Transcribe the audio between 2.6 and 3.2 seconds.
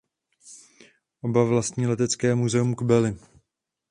Kbely.